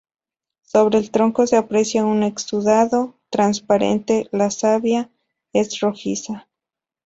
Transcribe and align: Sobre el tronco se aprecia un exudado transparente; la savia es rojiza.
Sobre 0.63 0.97
el 0.97 1.11
tronco 1.11 1.45
se 1.45 1.57
aprecia 1.57 2.03
un 2.07 2.23
exudado 2.23 3.19
transparente; 3.29 4.27
la 4.31 4.49
savia 4.49 5.11
es 5.53 5.79
rojiza. 5.79 6.47